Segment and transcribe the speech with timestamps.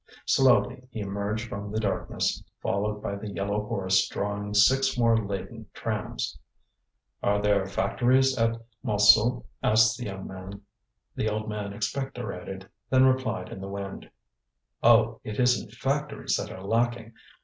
[0.25, 5.67] Slowly he emerged from the darkness, followed by the yellow horse drawing six more laden
[5.75, 6.39] trams.
[7.21, 10.63] "Are there factories at Montsou?" asked the young man.
[11.15, 14.09] The old man expectorated, then replied in the wind:
[14.81, 17.13] "Oh, it isn't factories that are lacking.